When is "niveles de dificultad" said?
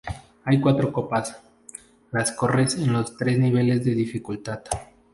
3.37-4.63